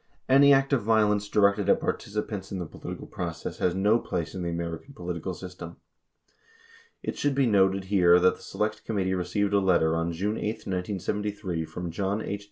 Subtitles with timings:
[0.25, 3.99] 26 Any act of vio lence directed at participants in the political process has no
[3.99, 5.77] place in the American political system.
[7.03, 10.65] It should be noted here that the Select Committee received a letter on June 8,
[10.65, 12.39] 1973, from John H.